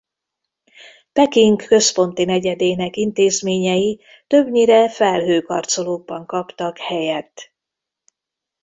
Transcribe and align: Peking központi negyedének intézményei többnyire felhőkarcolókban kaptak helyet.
Peking 1.13 1.55
központi 1.65 2.23
negyedének 2.25 2.95
intézményei 2.95 4.01
többnyire 4.27 4.89
felhőkarcolókban 4.89 6.25
kaptak 6.25 6.77
helyet. 6.77 7.53